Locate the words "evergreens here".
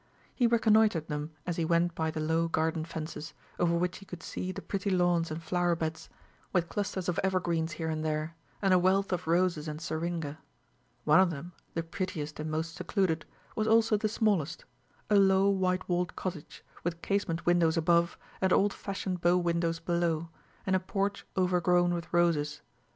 7.23-7.87